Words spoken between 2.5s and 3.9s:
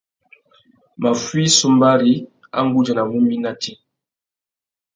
a nʼgudjanamú mi nà tsi.